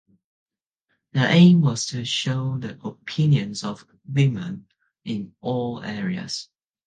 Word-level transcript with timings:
The 1.11 1.25
aim 1.31 1.61
was 1.61 1.85
to 1.91 2.03
show 2.05 2.57
the 2.57 2.79
opinions 2.83 3.63
of 3.63 3.85
women 4.11 4.65
in 5.05 5.35
all 5.41 5.83
areas. 5.83 6.49